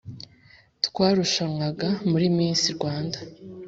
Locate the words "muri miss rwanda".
2.09-3.17